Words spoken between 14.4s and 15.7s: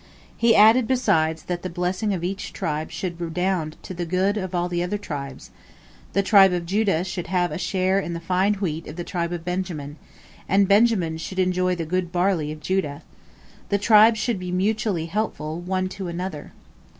mutually helpful,